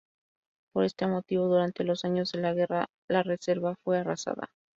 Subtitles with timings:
[0.73, 4.49] Por este motivo, durante los años de la guerra la reserva fue arrasada.